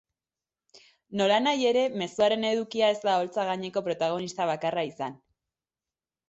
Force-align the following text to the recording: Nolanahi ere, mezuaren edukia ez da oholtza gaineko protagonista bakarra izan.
Nolanahi 1.19 1.67
ere, 1.71 1.83
mezuaren 2.03 2.47
edukia 2.53 2.89
ez 2.95 2.97
da 3.03 3.13
oholtza 3.19 3.45
gaineko 3.51 3.85
protagonista 3.89 4.49
bakarra 4.53 4.87
izan. 4.91 5.21